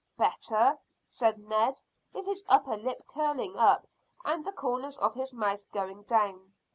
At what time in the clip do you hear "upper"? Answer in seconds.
2.47-2.75